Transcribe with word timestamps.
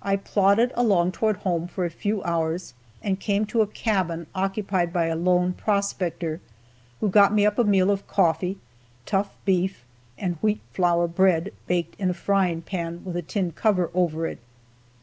I 0.00 0.16
plodded 0.16 0.72
along 0.76 1.12
toward 1.12 1.36
home 1.44 1.68
for 1.68 1.84
a 1.84 1.90
few 1.90 2.22
hours, 2.22 2.72
and 3.02 3.20
came 3.20 3.44
to 3.48 3.60
a 3.60 3.66
cabin 3.66 4.26
occupied 4.34 4.94
by 4.94 5.08
a 5.08 5.14
lone 5.14 5.52
prospector, 5.52 6.40
who 7.00 7.10
got 7.10 7.34
me 7.34 7.44
up 7.44 7.58
a 7.58 7.64
meal 7.64 7.90
of 7.90 8.06
coffee, 8.06 8.56
tough 9.04 9.36
beef 9.44 9.84
and 10.16 10.36
wheat 10.40 10.62
flour 10.72 11.06
bread, 11.06 11.52
baked 11.66 11.96
in 12.00 12.08
a 12.08 12.14
frying 12.14 12.62
pan 12.62 13.02
with 13.04 13.14
a 13.14 13.20
tin 13.20 13.52
cover 13.52 13.90
over 13.92 14.26
it. 14.26 14.38